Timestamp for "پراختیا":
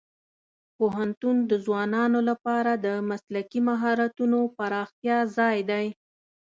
4.57-5.17